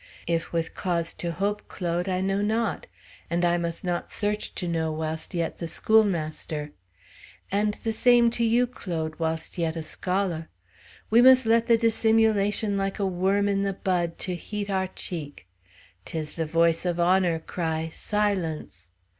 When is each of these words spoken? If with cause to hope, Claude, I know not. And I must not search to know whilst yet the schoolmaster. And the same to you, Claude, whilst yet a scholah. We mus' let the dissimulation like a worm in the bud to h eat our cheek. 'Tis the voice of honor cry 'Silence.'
If 0.25 0.51
with 0.51 0.73
cause 0.73 1.13
to 1.13 1.31
hope, 1.31 1.67
Claude, 1.67 2.09
I 2.09 2.21
know 2.21 2.41
not. 2.41 2.87
And 3.29 3.45
I 3.45 3.59
must 3.59 3.83
not 3.83 4.11
search 4.11 4.55
to 4.55 4.67
know 4.67 4.91
whilst 4.91 5.35
yet 5.35 5.59
the 5.59 5.67
schoolmaster. 5.67 6.71
And 7.51 7.75
the 7.83 7.93
same 7.93 8.31
to 8.31 8.43
you, 8.43 8.65
Claude, 8.65 9.19
whilst 9.19 9.59
yet 9.59 9.75
a 9.75 9.83
scholah. 9.83 10.47
We 11.11 11.21
mus' 11.21 11.45
let 11.45 11.67
the 11.67 11.77
dissimulation 11.77 12.77
like 12.79 12.97
a 12.97 13.05
worm 13.05 13.47
in 13.47 13.61
the 13.61 13.73
bud 13.73 14.17
to 14.25 14.31
h 14.31 14.51
eat 14.53 14.69
our 14.71 14.87
cheek. 14.87 15.47
'Tis 16.05 16.33
the 16.33 16.47
voice 16.47 16.83
of 16.83 16.99
honor 16.99 17.37
cry 17.37 17.89
'Silence.' 17.93 18.89